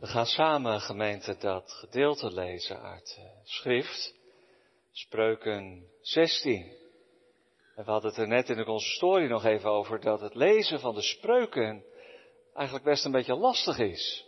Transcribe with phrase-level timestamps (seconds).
[0.00, 4.14] We gaan samen, gemeente, dat gedeelte lezen uit schrift,
[4.92, 6.72] Spreuken 16.
[7.76, 10.80] En we hadden het er net in de consistorie nog even over dat het lezen
[10.80, 11.84] van de spreuken
[12.54, 14.26] eigenlijk best een beetje lastig is.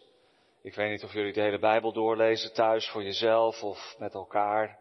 [0.62, 4.78] Ik weet niet of jullie de hele Bijbel doorlezen thuis voor jezelf of met elkaar.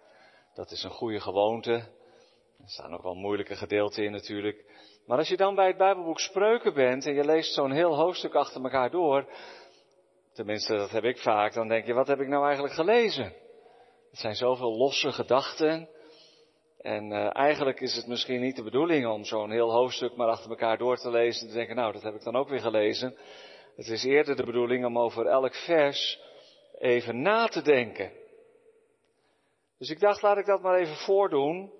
[0.54, 1.72] Dat is een goede gewoonte.
[1.72, 4.66] Er staan ook wel moeilijke gedeelten in natuurlijk.
[5.06, 8.34] Maar als je dan bij het Bijbelboek Spreuken bent en je leest zo'n heel hoofdstuk
[8.34, 9.28] achter elkaar door,
[10.34, 13.34] tenminste dat heb ik vaak, dan denk je, wat heb ik nou eigenlijk gelezen?
[14.10, 15.90] Het zijn zoveel losse gedachten.
[16.78, 20.50] En uh, eigenlijk is het misschien niet de bedoeling om zo'n heel hoofdstuk maar achter
[20.50, 23.16] elkaar door te lezen en te denken, nou, dat heb ik dan ook weer gelezen.
[23.76, 26.20] Het is eerder de bedoeling om over elk vers
[26.78, 28.12] even na te denken.
[29.78, 31.72] Dus ik dacht, laat ik dat maar even voordoen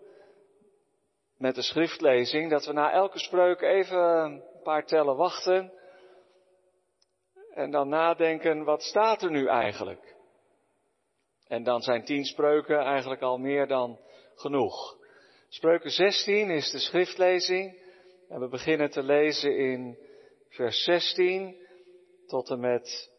[1.38, 5.74] met de schriftlezing, dat we na elke spreuk even een paar tellen wachten
[7.54, 10.16] en dan nadenken, wat staat er nu eigenlijk?
[11.48, 14.00] En dan zijn tien spreuken eigenlijk al meer dan
[14.36, 14.98] genoeg.
[15.50, 17.80] Spreuken 16 is de schriftlezing
[18.30, 19.98] en we beginnen te lezen in
[20.50, 21.56] vers 16
[22.28, 23.12] tot en met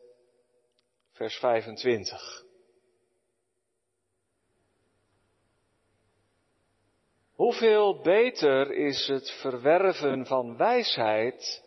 [1.13, 2.45] vers 25.
[7.33, 11.63] Hoeveel beter is het verwerven van wijsheid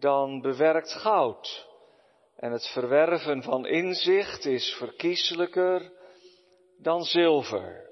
[0.00, 1.68] dan bewerkt goud?
[2.36, 5.92] En het verwerven van inzicht is verkieslijker
[6.78, 7.88] dan zilver.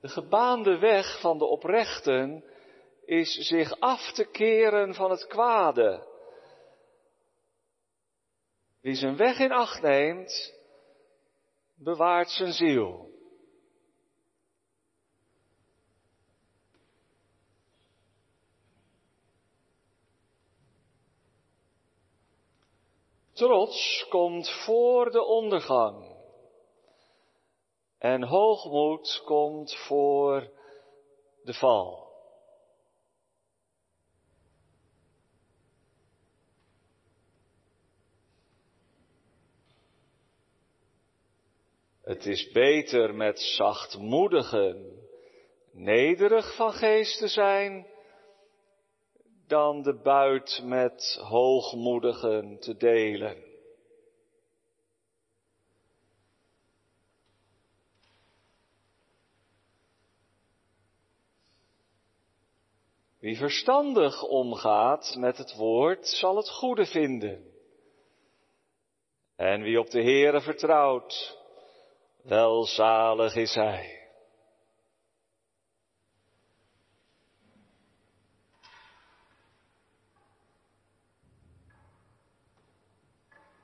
[0.00, 2.44] De gebaande weg van de oprechten
[3.04, 6.06] is zich af te keren van het kwade.
[8.80, 10.54] Wie zijn weg in acht neemt,
[11.74, 13.12] bewaart zijn ziel.
[23.32, 26.16] Trots komt voor de ondergang.
[27.98, 30.50] En hoogmoed komt voor
[31.42, 32.03] de val.
[42.04, 45.02] Het is beter met zachtmoedigen,
[45.72, 47.86] nederig van geest te zijn,
[49.46, 53.44] dan de buit met hoogmoedigen te delen.
[63.18, 67.52] Wie verstandig omgaat met het woord, zal het goede vinden.
[69.36, 71.42] En wie op de Heere vertrouwt,
[72.24, 74.02] welzalig is hij.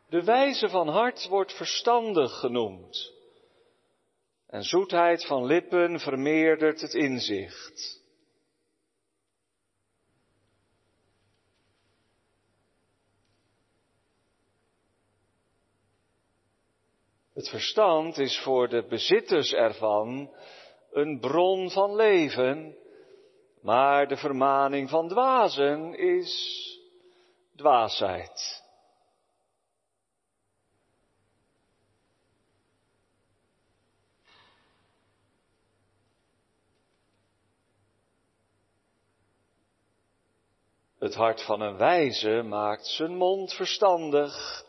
[0.09, 3.13] De wijze van hart wordt verstandig genoemd.
[4.47, 8.00] En zoetheid van lippen vermeerdert het inzicht.
[17.41, 20.35] Het verstand is voor de bezitters ervan
[20.93, 22.77] een bron van leven,
[23.63, 26.59] maar de vermaning van dwazen is
[27.57, 28.65] dwaasheid.
[40.99, 44.65] Het hart van een wijze maakt zijn mond verstandig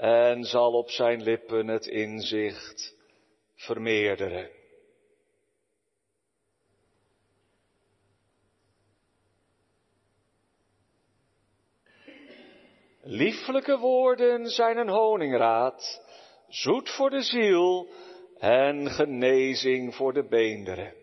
[0.00, 2.96] en zal op zijn lippen het inzicht
[3.54, 4.50] vermeerderen.
[13.02, 16.02] Lieflijke woorden zijn een honingraad,
[16.48, 17.88] zoet voor de ziel
[18.38, 20.99] en genezing voor de beenderen.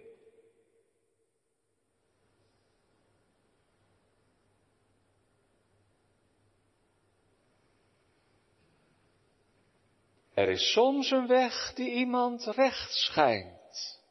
[10.38, 14.02] Er is soms een weg die iemand recht schijnt.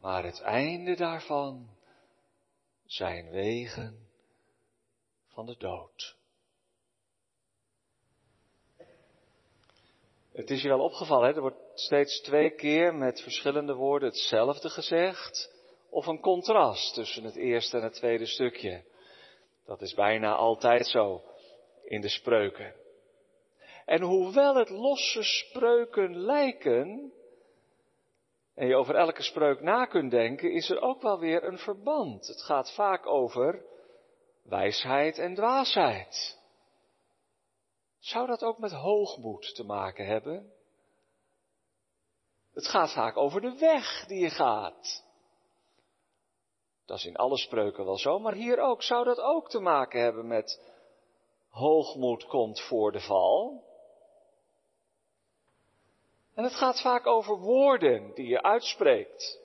[0.00, 1.68] Maar het einde daarvan
[2.86, 4.08] zijn wegen
[5.26, 6.16] van de dood.
[10.32, 11.34] Het is je wel opgevallen, hè?
[11.34, 15.50] er wordt steeds twee keer met verschillende woorden hetzelfde gezegd,
[15.90, 18.84] of een contrast tussen het eerste en het tweede stukje.
[19.64, 21.22] Dat is bijna altijd zo
[21.84, 22.80] in de spreuken.
[23.92, 27.12] En hoewel het losse spreuken lijken,
[28.54, 32.26] en je over elke spreuk na kunt denken, is er ook wel weer een verband.
[32.26, 33.64] Het gaat vaak over
[34.42, 36.38] wijsheid en dwaasheid.
[37.98, 40.52] Zou dat ook met hoogmoed te maken hebben?
[42.54, 45.04] Het gaat vaak over de weg die je gaat.
[46.86, 48.82] Dat is in alle spreuken wel zo, maar hier ook.
[48.82, 50.60] Zou dat ook te maken hebben met
[51.48, 53.70] hoogmoed komt voor de val?
[56.34, 59.40] En het gaat vaak over woorden die je uitspreekt.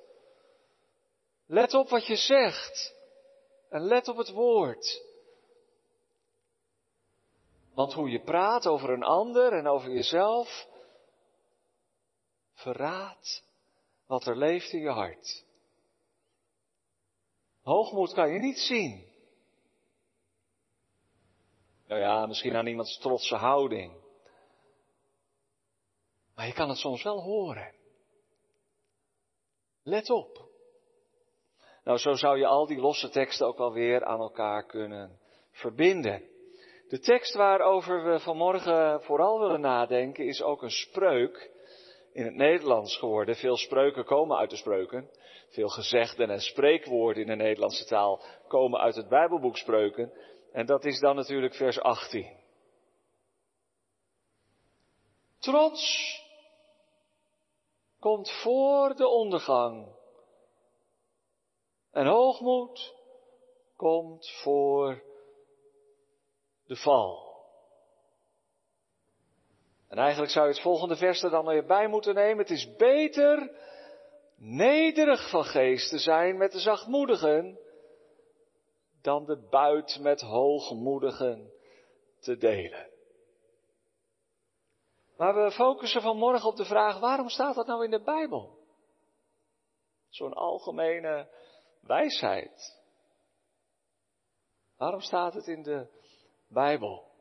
[1.45, 2.95] Let op wat je zegt.
[3.69, 5.01] En let op het woord.
[7.74, 10.68] Want hoe je praat over een ander en over jezelf,
[12.54, 13.44] verraadt
[14.06, 15.45] wat er leeft in je hart.
[17.62, 19.06] Hoogmoed kan je niet zien.
[21.88, 24.06] Nou ja, misschien aan iemands trotse houding.
[26.38, 27.74] Maar je kan het soms wel horen.
[29.84, 30.50] Let op.
[31.84, 35.19] Nou, zo zou je al die losse teksten ook wel weer aan elkaar kunnen
[35.51, 36.24] verbinden.
[36.88, 41.51] De tekst waarover we vanmorgen vooral willen nadenken is ook een spreuk
[42.13, 43.36] in het Nederlands geworden.
[43.36, 45.10] Veel spreuken komen uit de spreuken.
[45.50, 50.13] Veel gezegden en spreekwoorden in de Nederlandse taal komen uit het Bijbelboek Spreuken.
[50.51, 52.38] En dat is dan natuurlijk vers 18.
[55.39, 56.25] Trots
[58.07, 59.95] komt voor de ondergang.
[61.92, 62.95] En hoogmoed
[63.75, 65.04] komt voor
[66.65, 67.36] de val.
[69.88, 72.38] En eigenlijk zou je het volgende vers er dan weer bij moeten nemen.
[72.38, 73.51] Het is beter
[74.36, 77.60] nederig van geest te zijn met de zachtmoedigen,
[79.01, 81.51] dan de buit met hoogmoedigen
[82.19, 82.97] te delen.
[85.18, 88.58] Maar we focussen vanmorgen op de vraag, waarom staat dat nou in de Bijbel?
[90.10, 91.30] Zo'n algemene
[91.81, 92.78] wijsheid.
[94.78, 95.88] Waarom staat het in de
[96.48, 97.12] Bijbel?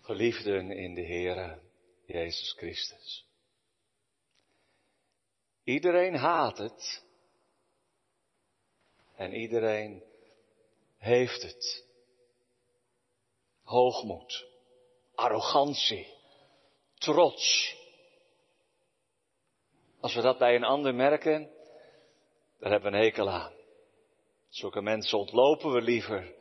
[0.00, 1.60] Geliefden in de Heere
[2.06, 3.28] Jezus Christus.
[5.64, 7.04] Iedereen haat het
[9.14, 10.04] en iedereen
[10.96, 11.89] heeft het.
[13.70, 14.46] Hoogmoed,
[15.14, 16.06] arrogantie,
[16.94, 17.76] trots.
[20.00, 21.50] Als we dat bij een ander merken,
[22.58, 23.52] daar hebben we een hekel aan.
[24.48, 26.34] Zulke mensen ontlopen we liever.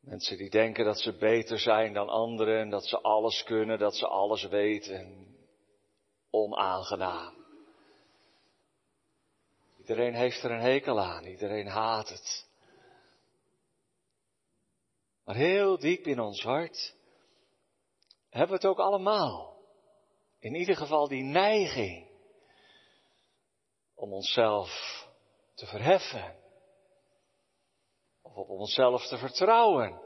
[0.00, 4.06] Mensen die denken dat ze beter zijn dan anderen, dat ze alles kunnen, dat ze
[4.06, 5.36] alles weten.
[6.30, 7.34] Onaangenaam.
[9.78, 12.45] Iedereen heeft er een hekel aan, iedereen haat het.
[15.26, 16.94] Maar heel diep in ons hart
[18.30, 19.56] hebben we het ook allemaal.
[20.38, 22.08] In ieder geval die neiging
[23.94, 24.68] om onszelf
[25.54, 26.36] te verheffen.
[28.22, 30.00] Of op onszelf te vertrouwen.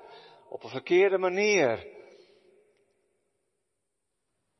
[0.49, 1.87] Op een verkeerde manier.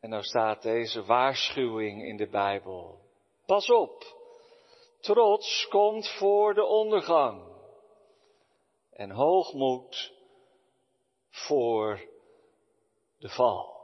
[0.01, 3.01] En nou staat deze waarschuwing in de Bijbel.
[3.47, 4.05] Pas op.
[5.01, 7.57] Trots komt voor de ondergang.
[8.91, 10.19] En hoogmoed
[11.51, 12.01] voor
[13.19, 13.79] de val.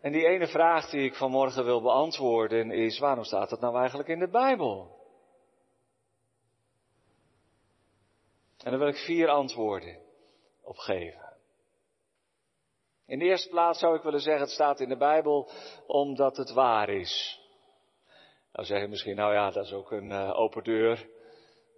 [0.00, 4.08] En die ene vraag die ik vanmorgen wil beantwoorden is, waarom staat dat nou eigenlijk
[4.08, 5.02] in de Bijbel?
[8.58, 9.98] En daar wil ik vier antwoorden
[10.62, 11.36] op geven.
[13.06, 15.50] In de eerste plaats zou ik willen zeggen, het staat in de Bijbel
[15.86, 17.40] omdat het waar is.
[18.52, 21.13] Nou zeg je misschien, nou ja, dat is ook een uh, open deur.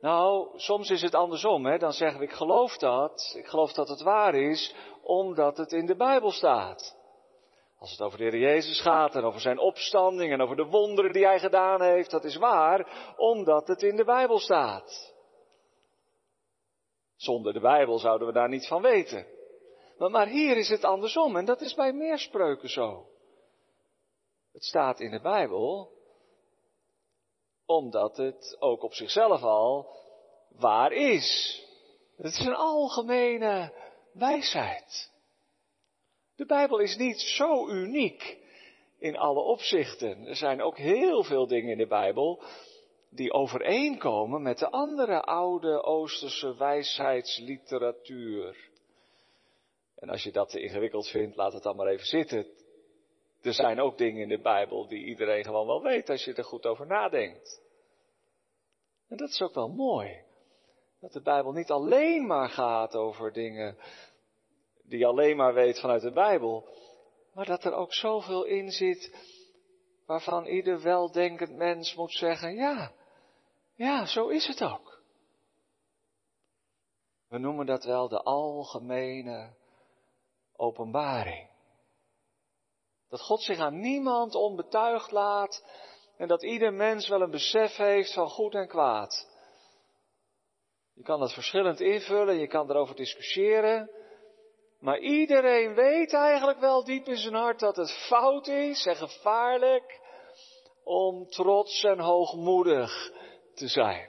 [0.01, 1.67] Nou, soms is het andersom.
[1.67, 1.79] Hè?
[1.79, 3.35] Dan zeggen we, ik geloof dat.
[3.37, 6.97] Ik geloof dat het waar is, omdat het in de Bijbel staat.
[7.79, 11.13] Als het over de Heer Jezus gaat en over zijn opstanding en over de wonderen
[11.13, 15.15] die hij gedaan heeft, dat is waar, omdat het in de Bijbel staat.
[17.17, 19.27] Zonder de Bijbel zouden we daar niets van weten.
[19.99, 23.07] Maar, maar hier is het andersom en dat is bij meer spreuken zo.
[24.53, 25.96] Het staat in de Bijbel
[27.67, 29.97] omdat het ook op zichzelf al
[30.49, 31.61] waar is.
[32.17, 33.73] Het is een algemene
[34.13, 35.15] wijsheid.
[36.37, 38.39] De Bijbel is niet zo uniek
[38.99, 40.27] in alle opzichten.
[40.27, 42.43] Er zijn ook heel veel dingen in de Bijbel
[43.11, 48.57] die overeenkomen met de andere oude Oosterse wijsheidsliteratuur.
[49.97, 52.47] En als je dat te ingewikkeld vindt, laat het dan maar even zitten.
[53.47, 56.45] Er zijn ook dingen in de Bijbel die iedereen gewoon wel weet als je er
[56.45, 57.63] goed over nadenkt.
[59.09, 60.25] En dat is ook wel mooi.
[61.01, 63.79] Dat de Bijbel niet alleen maar gaat over dingen
[64.83, 66.69] die alleen maar weet vanuit de Bijbel.
[67.35, 69.15] Maar dat er ook zoveel in zit
[70.07, 72.93] waarvan ieder weldenkend mens moet zeggen, ja,
[73.75, 75.03] ja, zo is het ook.
[77.29, 79.55] We noemen dat wel de algemene
[80.57, 81.56] openbaring.
[83.09, 85.65] Dat God zich aan niemand onbetuigd laat
[86.17, 89.29] en dat ieder mens wel een besef heeft van goed en kwaad.
[90.95, 93.91] Je kan dat verschillend invullen, je kan erover discussiëren.
[94.81, 100.01] Maar iedereen weet eigenlijk wel diep in zijn hart dat het fout is en gevaarlijk
[100.85, 103.13] om trots en hoogmoedig
[103.55, 104.09] te zijn.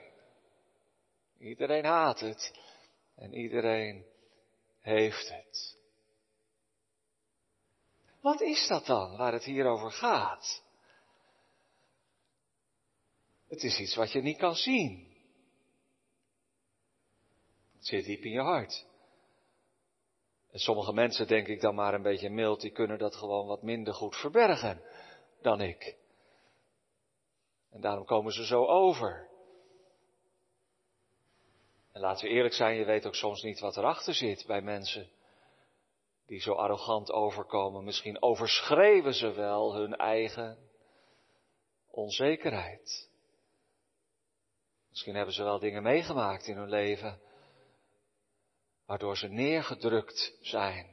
[1.38, 2.58] Iedereen haat het
[3.16, 4.06] en iedereen
[4.80, 5.77] heeft het.
[8.28, 10.62] Wat is dat dan waar het hier over gaat?
[13.48, 15.16] Het is iets wat je niet kan zien.
[17.76, 18.86] Het zit diep in je hart.
[20.50, 23.62] En sommige mensen, denk ik dan maar een beetje mild, die kunnen dat gewoon wat
[23.62, 24.82] minder goed verbergen
[25.42, 25.96] dan ik.
[27.70, 29.28] En daarom komen ze zo over.
[31.92, 35.16] En laten we eerlijk zijn, je weet ook soms niet wat erachter zit bij mensen
[36.28, 37.84] die zo arrogant overkomen.
[37.84, 40.58] Misschien overschreven ze wel hun eigen
[41.90, 43.10] onzekerheid.
[44.88, 47.20] Misschien hebben ze wel dingen meegemaakt in hun leven
[48.86, 50.86] waardoor ze neergedrukt zijn,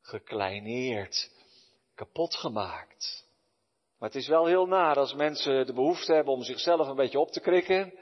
[0.00, 1.30] gekleineerd,
[1.94, 3.26] kapot gemaakt.
[3.98, 7.18] Maar het is wel heel naar als mensen de behoefte hebben om zichzelf een beetje
[7.18, 7.98] op te krikken,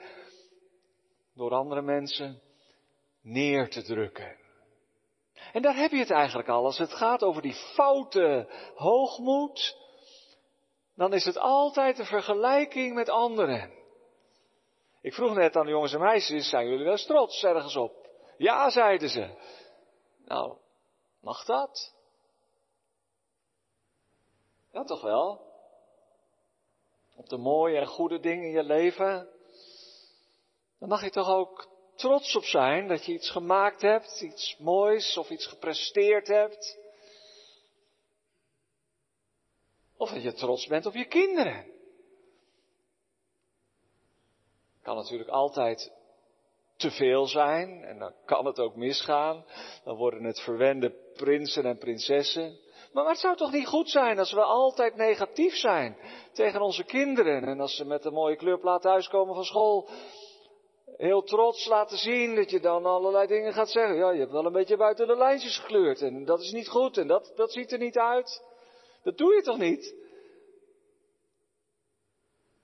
[1.35, 2.41] door andere mensen
[3.21, 4.46] neer te drukken.
[5.53, 6.65] En daar heb je het eigenlijk al.
[6.65, 9.77] Als het gaat over die foute hoogmoed,
[10.95, 13.73] dan is het altijd een vergelijking met anderen.
[15.01, 18.09] Ik vroeg net aan de jongens en meisjes, zijn jullie wel eens trots ergens op?
[18.37, 19.31] Ja, zeiden ze.
[20.25, 20.57] Nou,
[21.21, 21.95] mag dat?
[24.73, 25.41] Ja, toch wel?
[27.17, 29.29] Op de mooie en goede dingen in je leven.
[30.79, 35.17] Dan mag je toch ook trots op zijn dat je iets gemaakt hebt, iets moois
[35.17, 36.79] of iets gepresteerd hebt.
[39.97, 41.67] Of dat je trots bent op je kinderen.
[44.83, 45.93] Kan natuurlijk altijd
[46.77, 49.45] te veel zijn en dan kan het ook misgaan.
[49.85, 52.59] Dan worden het verwende prinsen en prinsessen.
[52.93, 55.97] Maar, het zou toch niet goed zijn als we altijd negatief zijn
[56.33, 57.45] tegen onze kinderen.
[57.45, 59.89] En als ze met een mooie kleurplaat thuiskomen van school,
[60.97, 63.97] heel trots laten zien dat je dan allerlei dingen gaat zeggen.
[63.97, 66.99] Ja, je hebt wel een beetje buiten de lijntjes gekleurd en dat is niet goed
[66.99, 68.43] en dat, dat ziet er niet uit.
[69.03, 69.95] Dat doe je toch niet?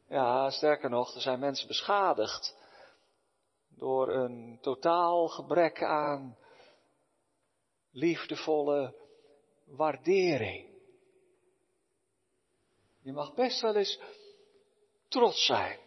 [0.09, 2.57] Ja, sterker nog, er zijn mensen beschadigd
[3.69, 6.37] door een totaal gebrek aan
[7.91, 8.95] liefdevolle
[9.65, 10.71] waardering.
[13.03, 14.01] Je mag best wel eens
[15.09, 15.79] trots zijn.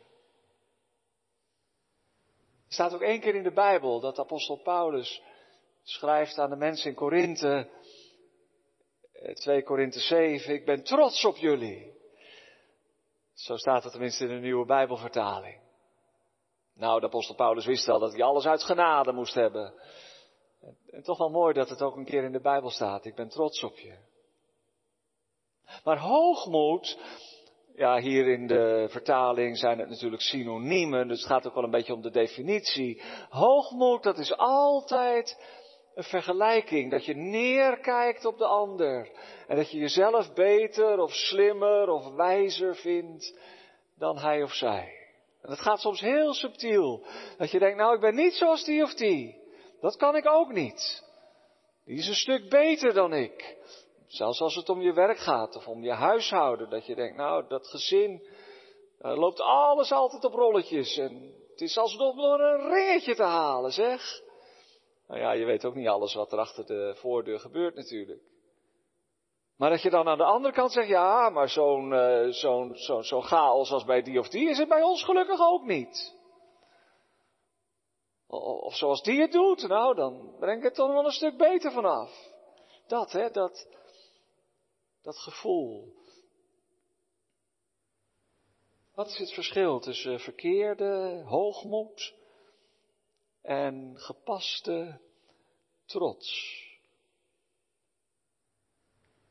[2.67, 5.21] Er staat ook één keer in de Bijbel dat apostel Paulus
[5.83, 7.69] schrijft aan de mensen in Korinthe,
[9.33, 11.93] 2 Korinthe 7, ik ben trots op jullie.
[13.33, 15.59] Zo staat het tenminste in de nieuwe Bijbelvertaling.
[16.73, 19.73] Nou, de apostel Paulus wist wel dat hij alles uit genade moest hebben.
[20.89, 23.05] En toch wel mooi dat het ook een keer in de Bijbel staat.
[23.05, 23.97] Ik ben trots op je.
[25.83, 26.97] Maar hoogmoed,
[27.75, 31.71] ja, hier in de vertaling zijn het natuurlijk synoniemen, dus het gaat ook wel een
[31.71, 33.01] beetje om de definitie.
[33.29, 35.37] Hoogmoed, dat is altijd
[35.95, 39.11] een vergelijking, dat je neerkijkt op de ander
[39.47, 43.39] en dat je jezelf beter of slimmer of wijzer vindt
[43.97, 44.93] dan hij of zij.
[45.41, 47.05] En dat gaat soms heel subtiel.
[47.37, 49.43] Dat je denkt, nou ik ben niet zoals die of die.
[49.81, 51.03] Dat kan ik ook niet.
[51.85, 53.57] Die is een stuk beter dan ik.
[54.07, 56.69] Zelfs als het om je werk gaat of om je huishouden.
[56.69, 58.27] Dat je denkt, nou dat gezin,
[58.99, 60.97] daar loopt alles altijd op rolletjes.
[60.97, 64.21] En het is alsof nog een ringetje te halen, zeg.
[65.07, 68.21] Nou ja, je weet ook niet alles wat er achter de voordeur gebeurt natuurlijk.
[69.57, 73.03] Maar dat je dan aan de andere kant zegt, ja, maar zo'n uh, zo'n zo'n
[73.03, 76.13] zo'n chaos als bij die of die is het bij ons gelukkig ook niet.
[78.27, 81.71] Of zoals die het doet, nou, dan breng ik het dan wel een stuk beter
[81.71, 82.33] vanaf.
[82.87, 83.67] Dat, hè, dat,
[85.05, 85.93] dat gevoel.
[88.93, 92.13] Wat is het verschil tussen verkeerde hoogmoed
[93.41, 94.99] en gepaste
[95.85, 96.59] trots?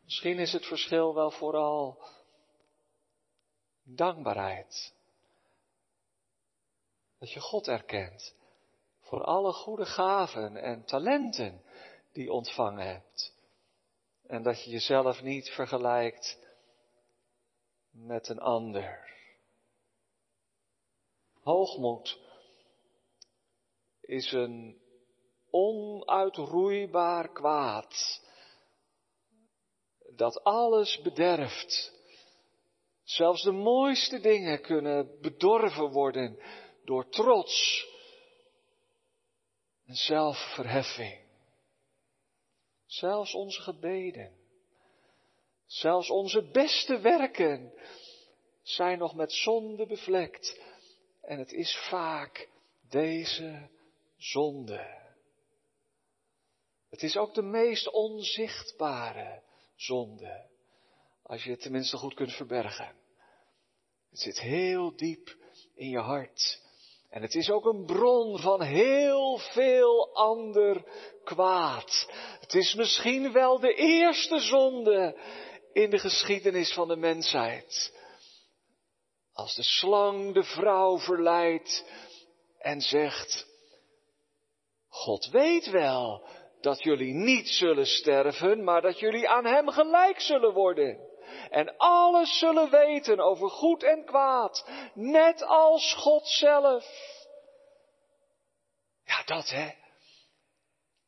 [0.05, 2.03] Misschien is het verschil wel vooral
[3.83, 4.95] dankbaarheid.
[7.19, 8.35] Dat je God erkent
[9.01, 11.63] voor alle goede gaven en talenten
[12.13, 13.34] die ontvangen hebt.
[14.27, 16.39] En dat je jezelf niet vergelijkt
[17.91, 19.13] met een ander.
[21.43, 22.19] Hoogmoed
[24.01, 24.83] is een
[25.51, 28.23] onuitroeibaar kwaad
[30.17, 31.93] dat alles bederft.
[33.03, 36.39] Zelfs de mooiste dingen kunnen bedorven worden
[36.85, 37.87] door trots
[39.87, 41.24] en zelfverheffing.
[42.95, 44.33] Zelfs onze gebeden,
[45.67, 47.73] zelfs onze beste werken
[48.63, 50.61] zijn nog met zonde bevlekt.
[51.21, 52.49] En het is vaak
[52.89, 53.69] deze
[54.17, 55.03] zonde.
[56.91, 59.43] Het is ook de meest onzichtbare
[59.77, 60.51] zonde.
[61.23, 62.97] Als je het tenminste goed kunt verbergen.
[64.11, 65.37] Het zit heel diep
[65.75, 66.64] in je hart.
[67.15, 70.85] En het is ook een bron van heel veel ander
[71.25, 72.09] kwaad.
[72.41, 75.17] Het is misschien wel de eerste zonde
[75.73, 77.93] in de geschiedenis van de mensheid.
[79.33, 81.85] Als de slang de vrouw verleidt
[82.59, 83.47] en zegt,
[84.89, 86.27] God weet wel
[86.61, 91.14] dat jullie niet zullen sterven, maar dat jullie aan Hem gelijk zullen worden.
[91.51, 96.85] En alles zullen weten over goed en kwaad, net als God zelf.
[99.05, 99.71] Ja, dat hè.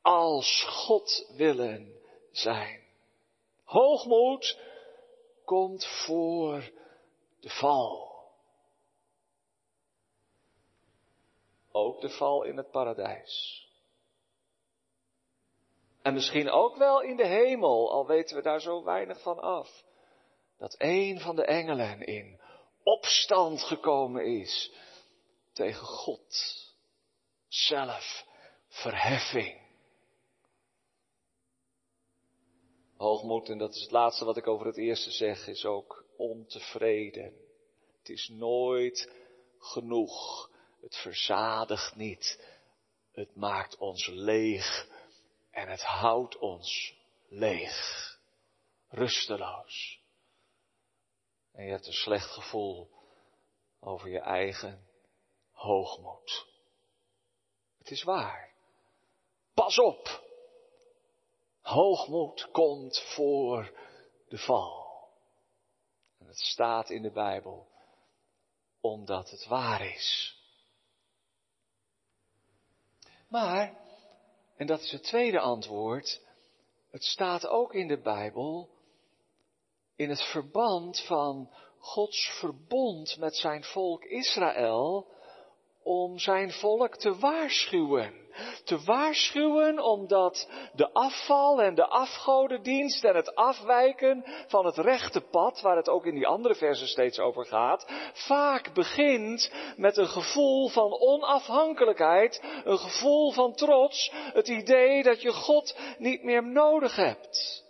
[0.02, 2.84] Als God willen zijn.
[3.64, 4.58] Hoogmoed
[5.44, 6.70] komt voor
[7.40, 8.14] de val.
[11.72, 13.64] Ook de val in het paradijs.
[16.02, 19.84] En misschien ook wel in de hemel, al weten we daar zo weinig van af.
[20.58, 22.40] Dat een van de engelen in
[22.82, 24.72] opstand gekomen is
[25.52, 26.54] tegen God.
[27.48, 28.26] Zelf
[28.68, 29.64] verheffing.
[32.96, 37.34] Hoogmoed, en dat is het laatste wat ik over het eerste zeg, is ook ontevreden.
[37.98, 39.12] Het is nooit
[39.58, 40.50] genoeg.
[40.80, 42.40] Het verzadigt niet.
[43.12, 44.88] Het maakt ons leeg
[45.50, 46.94] en het houdt ons
[47.28, 48.18] leeg,
[48.88, 50.00] rusteloos.
[51.56, 52.90] En je hebt een slecht gevoel
[53.80, 54.86] over je eigen
[55.50, 56.46] hoogmoed.
[57.78, 58.54] Het is waar.
[59.54, 60.24] Pas op.
[61.60, 63.72] Hoogmoed komt voor
[64.28, 64.86] de val.
[66.18, 67.68] En het staat in de Bijbel
[68.80, 70.38] omdat het waar is.
[73.28, 73.76] Maar
[74.56, 76.20] en dat is het tweede antwoord.
[76.90, 78.75] Het staat ook in de Bijbel
[79.96, 85.06] in het verband van Gods verbond met zijn volk Israël
[85.82, 88.24] om zijn volk te waarschuwen.
[88.64, 95.60] Te waarschuwen omdat de afval en de afgodendienst en het afwijken van het rechte pad,
[95.60, 100.68] waar het ook in die andere versen steeds over gaat, vaak begint met een gevoel
[100.68, 107.65] van onafhankelijkheid, een gevoel van trots, het idee dat je God niet meer nodig hebt.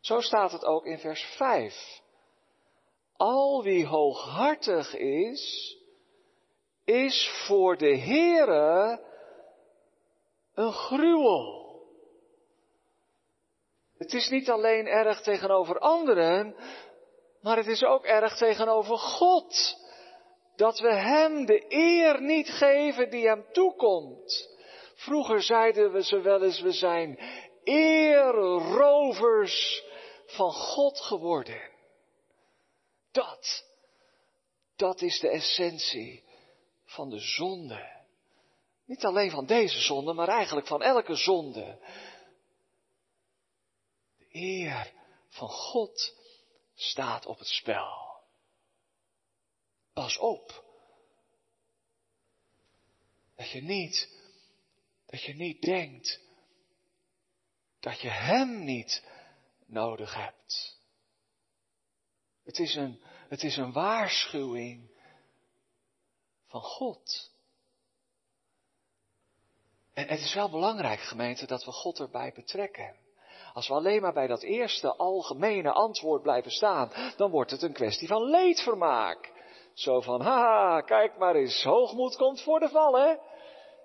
[0.00, 2.00] Zo staat het ook in vers 5.
[3.16, 5.76] Al wie hooghartig is,
[6.84, 9.00] is voor de Heere
[10.54, 11.66] een gruwel.
[13.98, 16.56] Het is niet alleen erg tegenover anderen,
[17.40, 19.76] maar het is ook erg tegenover God.
[20.56, 24.56] Dat we Hem de eer niet geven die Hem toekomt.
[24.94, 27.18] Vroeger zeiden we ze wel eens, we zijn
[27.64, 28.66] eerrovers
[30.28, 31.70] van God geworden.
[33.10, 33.64] Dat,
[34.76, 36.24] dat is de essentie
[36.84, 37.96] van de zonde.
[38.84, 41.78] Niet alleen van deze zonde, maar eigenlijk van elke zonde.
[44.16, 44.92] De eer
[45.28, 46.14] van God
[46.74, 48.22] staat op het spel.
[49.92, 50.64] Pas op.
[53.36, 54.08] Dat je niet,
[55.06, 56.26] dat je niet denkt
[57.80, 59.02] dat je Hem niet
[59.68, 60.78] nodig hebt.
[62.44, 64.90] Het is een, het is een waarschuwing
[66.46, 67.30] van God.
[69.92, 72.96] En het is wel belangrijk, gemeente, dat we God erbij betrekken.
[73.52, 77.72] Als we alleen maar bij dat eerste algemene antwoord blijven staan, dan wordt het een
[77.72, 79.32] kwestie van leedvermaak.
[79.74, 83.14] Zo van, haha, kijk maar eens, hoogmoed komt voor de val, hè?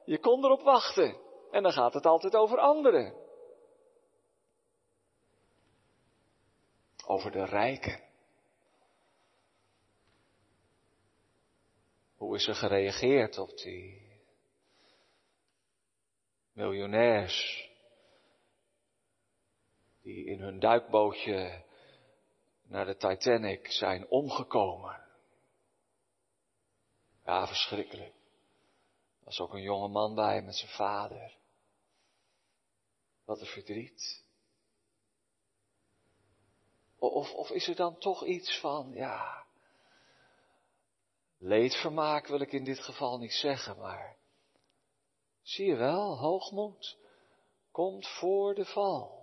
[0.05, 1.17] Je kon erop wachten.
[1.51, 3.22] En dan gaat het altijd over anderen.
[7.05, 8.01] Over de rijken.
[12.15, 14.11] Hoe is er gereageerd op die
[16.53, 17.69] Miljonairs
[20.01, 21.63] die in hun duikbootje
[22.63, 25.01] naar de Titanic zijn omgekomen.
[27.25, 28.13] Ja, verschrikkelijk.
[29.19, 31.37] Er was ook een jonge man bij met zijn vader.
[33.25, 34.23] Wat een verdriet.
[37.11, 39.45] Of, of is er dan toch iets van, ja,
[41.37, 44.17] leedvermaak wil ik in dit geval niet zeggen, maar
[45.41, 46.97] zie je wel, hoogmoed
[47.71, 49.21] komt voor de val.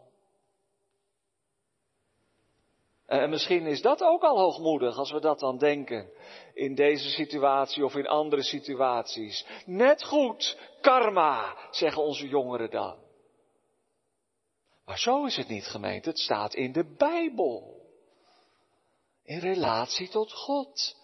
[3.07, 6.13] En misschien is dat ook al hoogmoedig als we dat dan denken.
[6.55, 9.47] In deze situatie of in andere situaties.
[9.67, 13.10] Net goed, karma, zeggen onze jongeren dan.
[14.85, 16.05] Maar zo is het niet gemeend.
[16.05, 17.89] Het staat in de Bijbel.
[19.23, 20.97] In relatie tot God.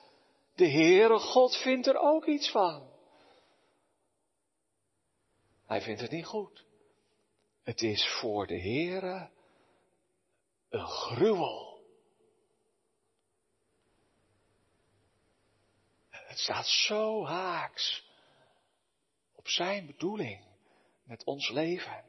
[0.54, 2.90] De Heere God vindt er ook iets van.
[5.66, 6.64] Hij vindt het niet goed.
[7.62, 9.30] Het is voor de Heere
[10.68, 11.76] een gruwel
[16.36, 18.04] Het staat zo haaks
[19.34, 20.44] op zijn bedoeling
[21.04, 22.04] met ons leven.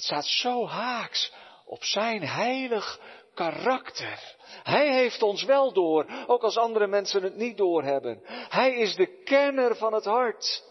[0.00, 1.32] Het staat zo haaks
[1.64, 3.00] op zijn heilig
[3.34, 4.36] karakter.
[4.62, 8.20] Hij heeft ons wel door, ook als andere mensen het niet doorhebben.
[8.48, 10.64] Hij is de kenner van het hart.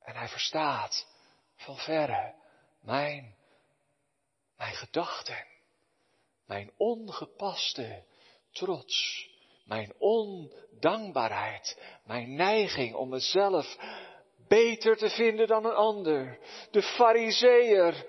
[0.00, 1.06] En hij verstaat
[1.56, 2.34] van verre
[2.80, 3.36] mijn,
[4.56, 5.46] mijn gedachten,
[6.44, 8.04] mijn ongepaste
[8.52, 9.28] trots
[9.64, 13.76] mijn ondankbaarheid, mijn neiging om mezelf
[14.48, 16.38] beter te vinden dan een ander.
[16.70, 18.06] De fariseer.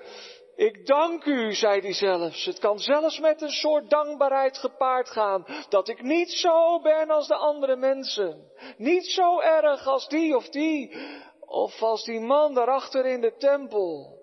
[0.55, 2.45] Ik dank u, zei hij zelfs.
[2.45, 5.45] Het kan zelfs met een soort dankbaarheid gepaard gaan.
[5.69, 8.51] Dat ik niet zo ben als de andere mensen.
[8.77, 10.95] Niet zo erg als die of die.
[11.39, 14.19] Of als die man daarachter in de tempel.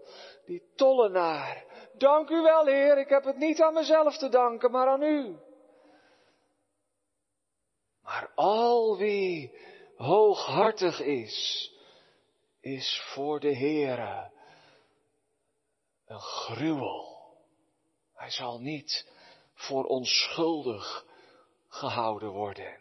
[0.46, 1.64] Die tollenaar.
[1.98, 2.98] Dank u wel, Heer.
[2.98, 5.36] Ik heb het niet aan mezelf te danken, maar aan u.
[8.02, 9.58] Maar al wie
[9.96, 11.70] hooghartig is,
[12.64, 14.32] is voor de Heere
[16.04, 17.36] een gruwel.
[18.14, 19.08] Hij zal niet
[19.54, 21.06] voor onschuldig
[21.68, 22.80] gehouden worden.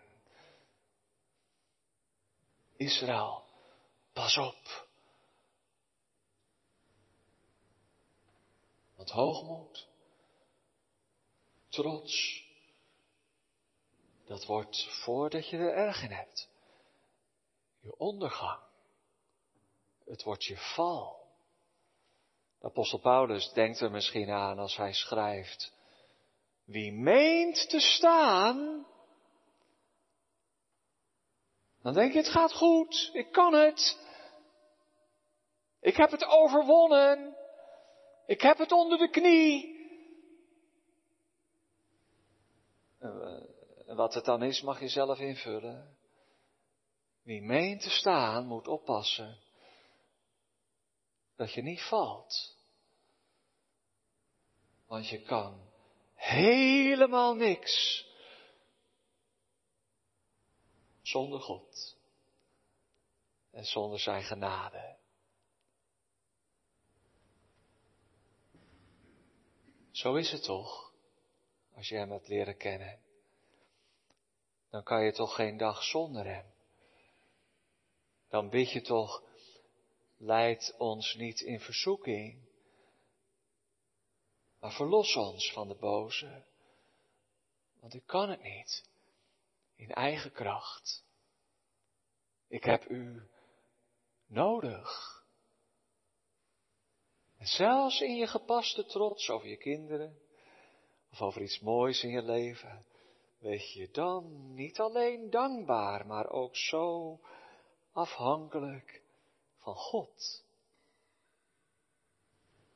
[2.76, 3.44] Israël,
[4.14, 4.88] pas op.
[8.96, 9.88] Want hoogmoed,
[11.70, 12.44] trots,
[14.26, 16.50] dat wordt voordat je er erg in hebt.
[17.80, 18.73] Je ondergang.
[20.06, 21.24] Het wordt je val.
[22.60, 25.74] De apostel Paulus denkt er misschien aan als hij schrijft.
[26.66, 28.88] Wie meent te staan,
[31.82, 34.00] dan denk je het gaat goed, ik kan het.
[35.80, 37.36] Ik heb het overwonnen.
[38.26, 39.72] Ik heb het onder de knie.
[43.86, 45.98] En wat het dan is, mag je zelf invullen.
[47.24, 49.43] Wie meent te staan, moet oppassen
[51.44, 52.58] dat je niet valt.
[54.88, 55.70] Want je kan
[56.14, 58.06] helemaal niks
[61.02, 61.98] zonder God
[63.52, 64.98] en zonder zijn genade.
[69.92, 70.94] Zo is het toch,
[71.76, 73.02] als je hem hebt leren kennen
[74.70, 76.46] dan kan je toch geen dag zonder Hem.
[78.30, 79.24] Dan bid je toch,
[80.24, 82.48] leid ons niet in verzoeking,
[84.60, 86.46] maar verlos ons van de boze,
[87.80, 88.90] want ik kan het niet
[89.76, 91.04] in eigen kracht.
[92.48, 93.30] Ik heb U
[94.26, 95.22] nodig.
[97.38, 100.20] En zelfs in je gepaste trots over je kinderen,
[101.12, 102.86] of over iets moois in je leven,
[103.38, 107.20] wees je dan niet alleen dankbaar, maar ook zo
[107.92, 109.03] afhankelijk
[109.64, 110.44] van God.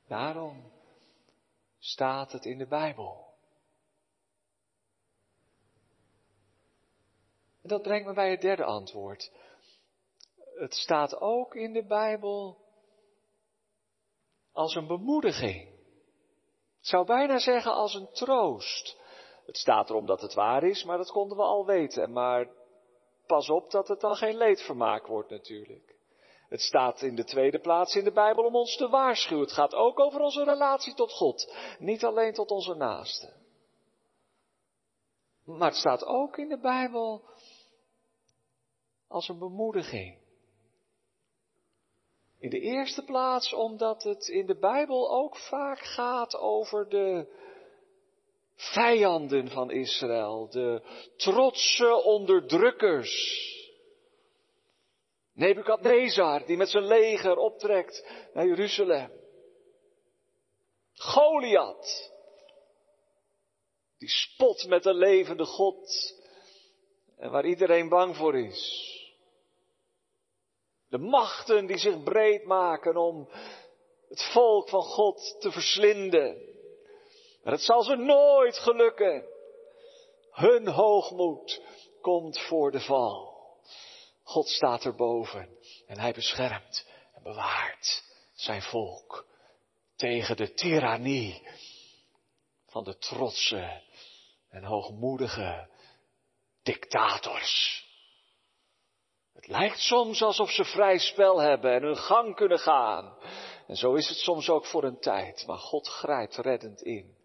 [0.08, 0.71] Daarom
[1.80, 3.26] staat het in de Bijbel.
[7.62, 9.32] En dat brengt me bij het derde antwoord.
[10.56, 12.58] Het staat ook in de Bijbel
[14.52, 15.67] als een bemoediging.
[16.80, 18.97] Ik zou bijna zeggen als een troost.
[19.45, 22.12] Het staat er omdat het waar is, maar dat konden we al weten.
[22.12, 22.47] Maar
[23.26, 25.96] pas op dat het dan geen leedvermaak wordt natuurlijk.
[26.49, 29.43] Het staat in de tweede plaats in de Bijbel om ons te waarschuwen.
[29.43, 33.33] Het gaat ook over onze relatie tot God, niet alleen tot onze naasten.
[35.45, 37.23] Maar het staat ook in de Bijbel
[39.07, 40.17] als een bemoediging.
[42.39, 47.36] In de eerste plaats omdat het in de Bijbel ook vaak gaat over de
[48.55, 50.81] vijanden van Israël, de
[51.15, 53.37] trotse onderdrukkers.
[55.38, 59.12] Nebukadnezar, die met zijn leger optrekt naar Jeruzalem.
[60.93, 62.12] Goliath,
[63.97, 66.13] die spot met de levende God
[67.17, 68.93] en waar iedereen bang voor is.
[70.89, 73.30] De machten die zich breed maken om
[74.10, 76.38] het volk van God te verslinden.
[77.43, 79.26] Maar het zal ze nooit gelukken.
[80.32, 81.62] Hun hoogmoed
[82.02, 83.37] komt voor de val.
[84.27, 89.27] God staat erboven en hij beschermt en bewaart zijn volk
[89.95, 91.47] tegen de tirannie
[92.65, 93.81] van de trotse
[94.49, 95.69] en hoogmoedige
[96.63, 97.85] dictators.
[99.33, 103.17] Het lijkt soms alsof ze vrij spel hebben en hun gang kunnen gaan.
[103.67, 105.43] En zo is het soms ook voor een tijd.
[105.47, 107.17] Maar God grijpt reddend in.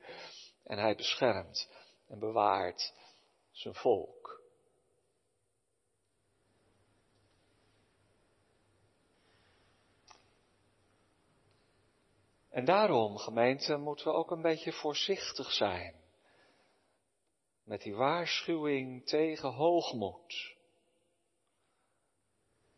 [0.65, 1.69] En hij beschermt
[2.09, 2.95] en bewaart
[3.51, 4.22] zijn volk.
[12.53, 15.95] En daarom, gemeente, moeten we ook een beetje voorzichtig zijn
[17.65, 20.57] met die waarschuwing tegen hoogmoed.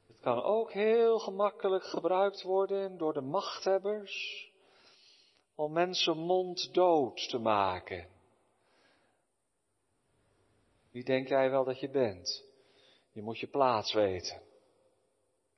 [0.07, 4.49] Het kan ook heel gemakkelijk gebruikt worden door de machthebbers
[5.55, 8.09] om mensen monddood te maken.
[10.91, 12.45] Wie denk jij wel dat je bent?
[13.13, 14.43] Je moet je plaats weten.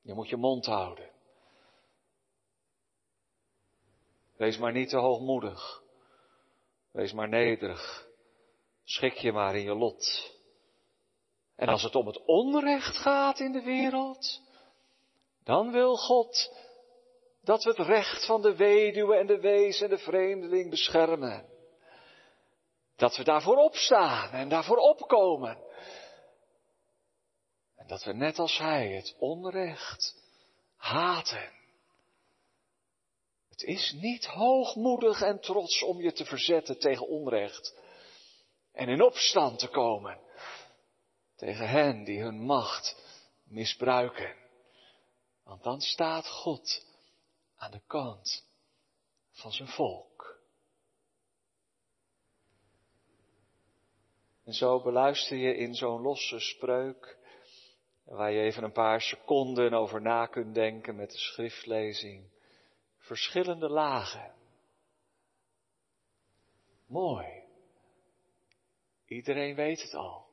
[0.02, 1.10] Je moet je mond houden.
[4.36, 5.82] Wees maar niet te hoogmoedig.
[6.92, 8.06] Wees maar nederig.
[8.84, 10.34] Schik je maar in je lot.
[11.56, 14.40] En als het om het onrecht gaat in de wereld,
[15.44, 16.52] dan wil God
[17.42, 21.46] dat we het recht van de weduwe en de wees en de vreemdeling beschermen.
[22.96, 25.58] Dat we daarvoor opstaan en daarvoor opkomen.
[27.76, 30.14] En dat we net als Hij het onrecht
[30.76, 31.55] haten.
[33.56, 37.74] Het is niet hoogmoedig en trots om je te verzetten tegen onrecht
[38.72, 40.20] en in opstand te komen
[41.36, 42.96] tegen hen die hun macht
[43.44, 44.34] misbruiken.
[45.44, 46.86] Want dan staat God
[47.56, 48.44] aan de kant
[49.32, 50.40] van zijn volk.
[54.44, 57.18] En zo beluister je in zo'n losse spreuk,
[58.04, 62.34] waar je even een paar seconden over na kunt denken met de schriftlezing,
[63.06, 64.34] verschillende lagen.
[66.86, 67.44] Mooi.
[69.06, 70.26] Iedereen weet het al.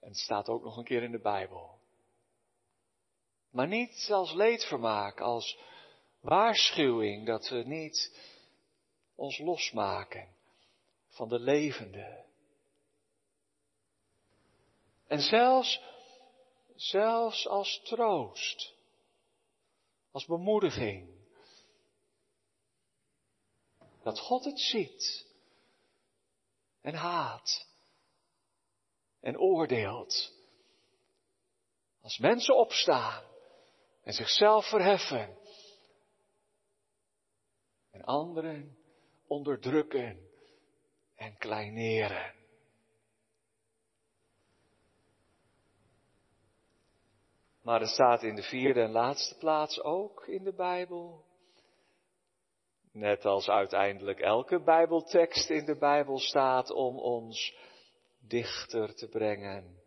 [0.00, 1.78] En het staat ook nog een keer in de Bijbel.
[3.50, 5.58] Maar niet als leedvermaak, als
[6.20, 8.18] waarschuwing dat we niet
[9.14, 10.28] ons losmaken
[11.08, 12.24] van de levende.
[15.06, 15.80] En zelfs,
[16.74, 18.74] zelfs als troost,
[20.10, 21.19] als bemoediging,
[24.02, 25.26] dat God het ziet
[26.80, 27.66] en haat
[29.20, 30.32] en oordeelt.
[32.02, 33.24] Als mensen opstaan
[34.02, 35.38] en zichzelf verheffen
[37.90, 38.78] en anderen
[39.26, 40.28] onderdrukken
[41.14, 42.34] en kleineren.
[47.62, 51.24] Maar er staat in de vierde en laatste plaats ook in de Bijbel,
[52.92, 57.54] net als uiteindelijk elke Bijbeltekst in de Bijbel staat om ons
[58.18, 59.82] dichter te brengen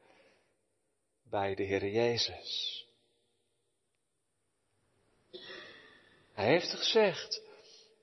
[1.23, 2.81] bij de Heer Jezus.
[6.33, 7.43] Hij heeft gezegd,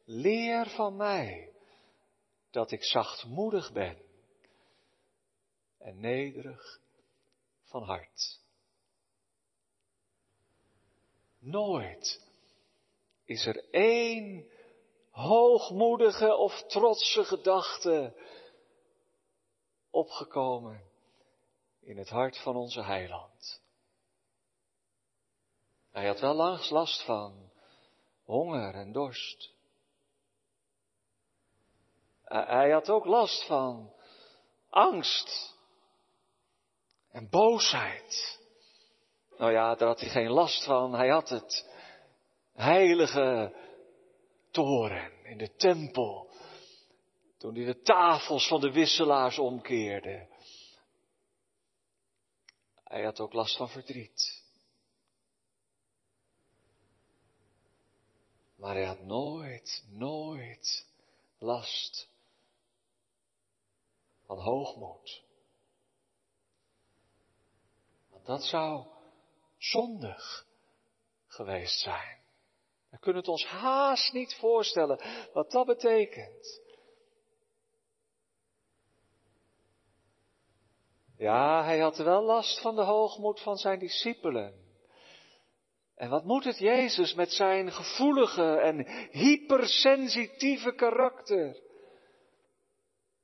[0.05, 1.53] leer van mij
[2.51, 3.99] dat ik zachtmoedig ben
[5.79, 6.81] en nederig
[7.65, 8.41] van hart.
[11.39, 12.29] Nooit
[13.25, 14.51] is er één
[15.11, 18.15] hoogmoedige of trotse gedachte
[19.91, 20.83] opgekomen
[21.81, 23.63] in het hart van onze heiland.
[25.91, 27.51] Hij had wel langs last van
[28.25, 29.55] honger en dorst.
[32.25, 33.93] Hij had ook last van
[34.69, 35.57] angst
[37.11, 38.39] en boosheid.
[39.39, 40.95] Nou ja, daar had hij geen last van.
[40.95, 41.71] Hij had het
[42.53, 43.55] heilige
[44.51, 46.31] toren in de tempel.
[47.39, 50.29] Toen hij de tafels van de wisselaars omkeerde.
[52.85, 54.43] Hij had ook last van verdriet.
[58.57, 60.87] Maar hij had nooit, nooit
[61.39, 62.09] last
[64.27, 65.23] van hoogmoed.
[68.11, 68.87] Want dat zou
[69.59, 70.47] zondig
[71.27, 72.20] geweest zijn.
[72.91, 75.01] We kunnen het ons haast niet voorstellen
[75.33, 76.61] wat dat betekent.
[81.17, 84.69] Ja, hij had wel last van de hoogmoed van zijn discipelen.
[85.95, 91.61] En wat moet het Jezus met zijn gevoelige en hypersensitieve karakter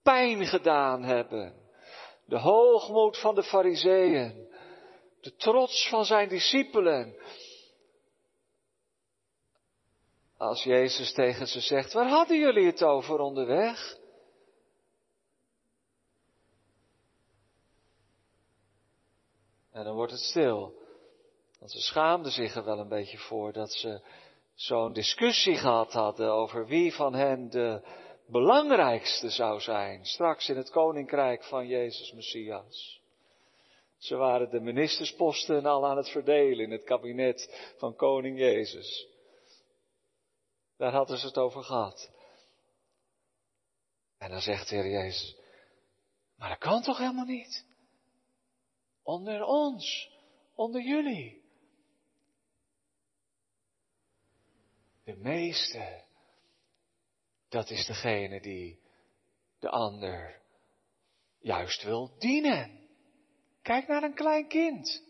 [0.02, 1.54] pijn gedaan hebben?
[2.24, 4.48] De hoogmoed van de fariseeën,
[5.20, 7.16] de trots van zijn discipelen.
[10.36, 13.98] Als Jezus tegen ze zegt, waar hadden jullie het over onderweg?
[19.72, 20.74] En dan wordt het stil.
[21.58, 24.00] Want ze schaamden zich er wel een beetje voor dat ze
[24.54, 27.82] zo'n discussie gehad hadden over wie van hen de
[28.26, 33.00] belangrijkste zou zijn straks in het koninkrijk van Jezus Messias.
[33.98, 39.15] Ze waren de ministersposten al aan het verdelen in het kabinet van koning Jezus.
[40.76, 42.10] Daar hadden ze het over gehad.
[44.18, 45.36] En dan zegt de Heer Jezus,
[46.36, 47.64] maar dat kan toch helemaal niet?
[49.02, 50.10] Onder ons,
[50.54, 51.44] onder jullie.
[55.04, 56.04] De meeste,
[57.48, 58.80] dat is degene die
[59.58, 60.42] de ander
[61.38, 62.88] juist wil dienen.
[63.62, 65.02] Kijk naar een klein kind.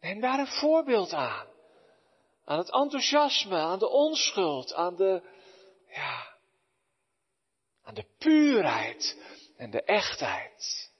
[0.00, 1.55] Neem daar een voorbeeld aan.
[2.46, 5.22] Aan het enthousiasme, aan de onschuld, aan de,
[5.88, 6.36] ja,
[7.82, 9.22] aan de puurheid
[9.56, 10.90] en de echtheid.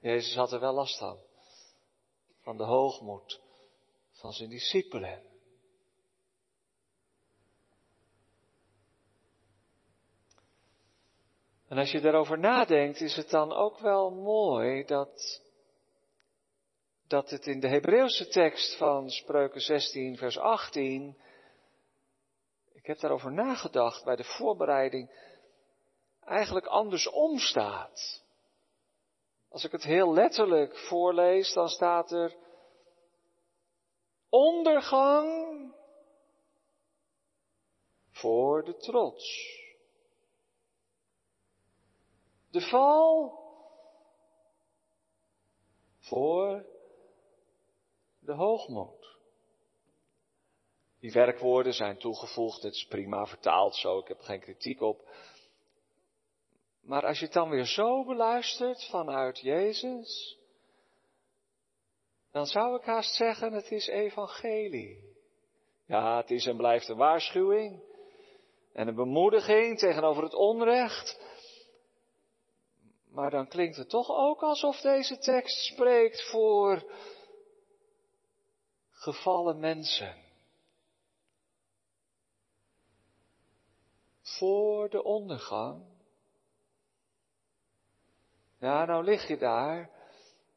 [0.00, 1.18] Jezus had er wel last van.
[2.40, 3.40] Van de hoogmoed
[4.12, 5.22] van zijn discipelen.
[11.68, 15.42] En als je daarover nadenkt, is het dan ook wel mooi dat,
[17.08, 21.18] dat het in de Hebreeuwse tekst van Spreuken 16, vers 18,
[22.72, 25.10] ik heb daarover nagedacht bij de voorbereiding,
[26.20, 28.22] eigenlijk andersom staat.
[29.48, 32.36] Als ik het heel letterlijk voorlees, dan staat er
[34.28, 35.74] ondergang
[38.10, 39.56] voor de trots.
[42.50, 43.38] De val
[45.98, 46.76] voor
[48.28, 49.18] de hoogmoed.
[51.00, 55.08] Die werkwoorden zijn toegevoegd, het is prima vertaald zo, ik heb geen kritiek op.
[56.80, 60.38] Maar als je het dan weer zo beluistert vanuit Jezus,
[62.30, 65.16] dan zou ik haast zeggen, het is evangelie.
[65.86, 67.82] Ja, het is en blijft een waarschuwing
[68.72, 71.20] en een bemoediging tegenover het onrecht.
[73.10, 76.82] Maar dan klinkt het toch ook alsof deze tekst spreekt voor
[78.98, 80.16] gevallen mensen.
[84.22, 85.84] Voor de ondergang.
[88.58, 89.90] Ja, nou lig je daar.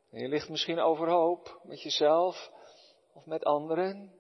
[0.10, 2.51] En je ligt misschien overhoop met jezelf
[3.13, 4.19] of met anderen.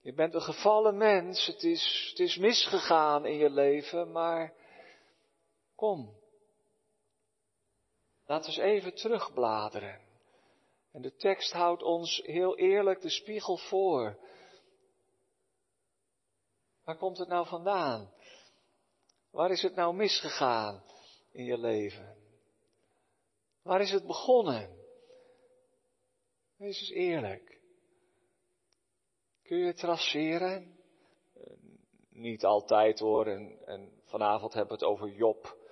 [0.00, 1.46] Je bent een gevallen mens.
[1.46, 4.52] Het is, het is misgegaan in je leven, maar
[5.74, 6.22] kom.
[8.26, 10.03] We eens even terugbladeren.
[10.94, 14.18] En de tekst houdt ons heel eerlijk de spiegel voor.
[16.84, 18.12] Waar komt het nou vandaan?
[19.30, 20.82] Waar is het nou misgegaan
[21.32, 22.16] in je leven?
[23.62, 24.78] Waar is het begonnen?
[26.56, 27.60] Wees eens eerlijk.
[29.42, 30.78] Kun je het traceren?
[32.08, 35.63] Niet altijd hoor, en, en vanavond hebben we het over Job.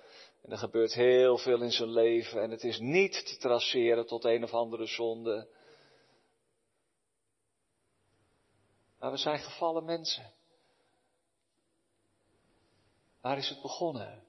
[0.43, 4.23] En er gebeurt heel veel in zijn leven en het is niet te traceren tot
[4.23, 5.47] een of andere zonde.
[8.99, 10.33] Maar we zijn gevallen mensen.
[13.21, 14.23] Waar is het begonnen?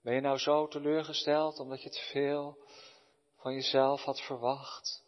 [0.00, 2.58] Ben je nou zo teleurgesteld omdat je te veel
[3.36, 5.04] van jezelf had verwacht?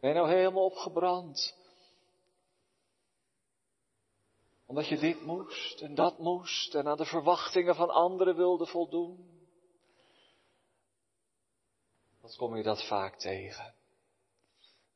[0.00, 1.59] Ben je nou helemaal opgebrand?
[4.70, 9.40] Omdat je dit moest en dat moest en aan de verwachtingen van anderen wilde voldoen?
[12.20, 13.74] Wat kom je dat vaak tegen?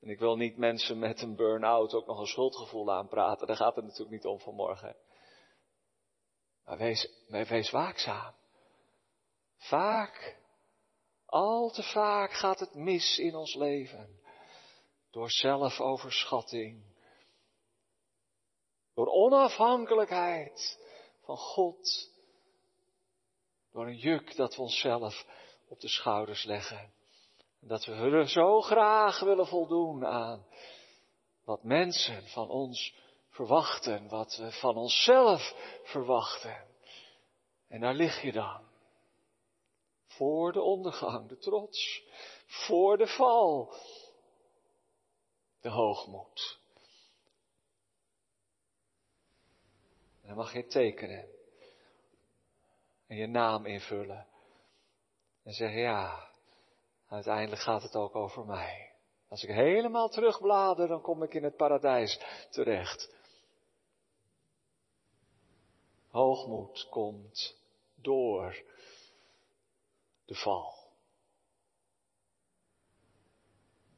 [0.01, 3.47] En ik wil niet mensen met een burn-out ook nog een schuldgevoel aanpraten.
[3.47, 4.97] Daar gaat het natuurlijk niet om vanmorgen.
[6.65, 8.35] Maar wees, wees waakzaam.
[9.57, 10.39] Vaak,
[11.27, 14.23] al te vaak gaat het mis in ons leven.
[15.11, 16.94] door zelfoverschatting,
[18.95, 20.79] door onafhankelijkheid
[21.21, 22.11] van God,
[23.73, 25.27] door een juk dat we onszelf
[25.69, 26.93] op de schouders leggen.
[27.61, 30.47] En dat we zo graag willen voldoen aan
[31.45, 32.95] wat mensen van ons
[33.29, 36.67] verwachten, wat we van onszelf verwachten.
[37.69, 38.73] En daar lig je dan.
[40.07, 42.03] Voor de ondergang, de trots.
[42.47, 43.75] Voor de val,
[45.61, 46.63] de hoogmoed.
[50.27, 51.29] Dan mag je tekenen.
[53.07, 54.27] En je naam invullen.
[55.43, 56.29] En zeggen, ja,
[57.09, 58.93] uiteindelijk gaat het ook over mij.
[59.29, 62.21] Als ik helemaal terugblader, dan kom ik in het paradijs
[62.51, 63.15] terecht.
[66.09, 67.57] Hoogmoed komt
[67.95, 68.63] door
[70.25, 70.75] de val.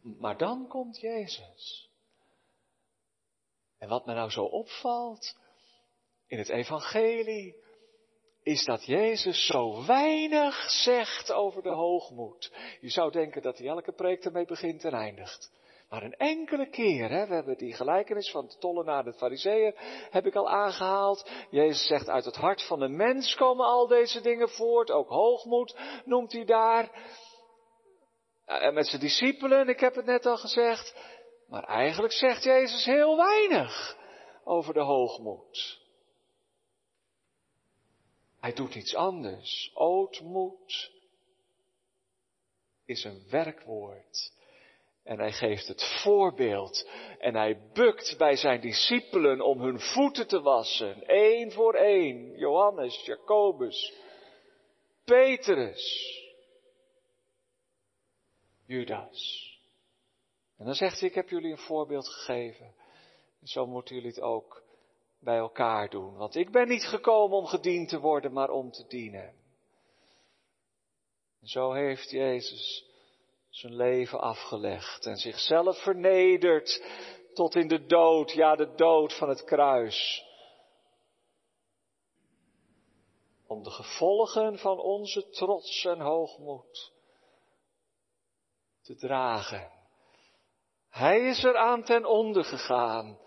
[0.01, 1.91] Maar dan komt Jezus.
[3.79, 5.37] En wat me nou zo opvalt
[6.27, 7.65] in het evangelie,
[8.43, 12.53] is dat Jezus zo weinig zegt over de hoogmoed.
[12.81, 15.51] Je zou denken dat hij elke preek ermee begint en eindigt.
[15.89, 19.75] Maar een enkele keer, hè, we hebben die gelijkenis van de tollenaar de fariseer,
[20.11, 21.31] heb ik al aangehaald.
[21.51, 25.79] Jezus zegt, uit het hart van de mens komen al deze dingen voort, ook hoogmoed
[26.05, 26.91] noemt hij daar.
[28.45, 30.95] En met zijn discipelen, ik heb het net al gezegd.
[31.49, 33.97] Maar eigenlijk zegt Jezus heel weinig
[34.45, 35.86] over de hoogmoed.
[38.41, 39.71] Hij doet iets anders.
[39.75, 40.93] Ootmoed
[42.85, 44.33] is een werkwoord.
[45.03, 46.89] En hij geeft het voorbeeld.
[47.19, 51.03] En hij bukt bij zijn discipelen om hun voeten te wassen.
[51.07, 52.39] Eén voor één.
[52.39, 53.93] Johannes, Jacobus,
[55.05, 56.15] Petrus,
[58.67, 59.45] Judas.
[60.57, 62.75] En dan zegt hij, ik heb jullie een voorbeeld gegeven.
[63.41, 64.63] En zo moeten jullie het ook
[65.27, 66.17] bij elkaar doen.
[66.17, 69.35] Want ik ben niet gekomen om gediend te worden, maar om te dienen.
[71.41, 72.85] En zo heeft Jezus
[73.49, 76.85] zijn leven afgelegd en zichzelf vernederd
[77.35, 80.25] tot in de dood, ja de dood van het kruis.
[83.47, 86.93] Om de gevolgen van onze trots en hoogmoed
[88.83, 89.73] te dragen.
[90.89, 93.25] Hij is er aan ten onder gegaan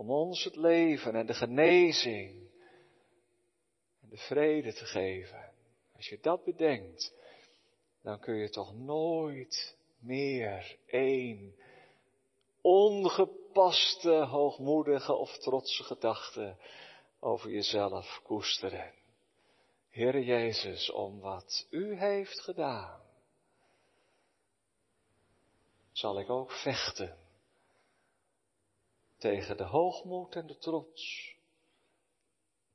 [0.00, 2.50] om ons het leven en de genezing
[4.02, 5.52] en de vrede te geven.
[5.96, 7.14] Als je dat bedenkt,
[8.02, 11.54] dan kun je toch nooit meer één
[12.60, 16.56] ongepaste, hoogmoedige of trotse gedachte
[17.18, 18.94] over jezelf koesteren.
[19.88, 23.00] Heere Jezus, om wat U heeft gedaan,
[25.92, 27.19] zal ik ook vechten
[29.20, 31.34] tegen de hoogmoed en de trots.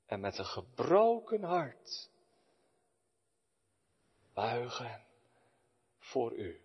[0.05, 2.09] En met een gebroken hart
[4.33, 5.05] buigen
[5.97, 6.61] voor u.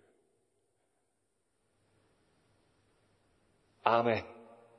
[3.83, 4.40] Amen.